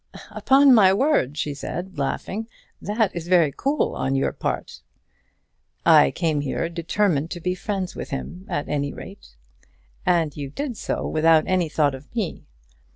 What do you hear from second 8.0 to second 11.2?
him at any rate." "And you did so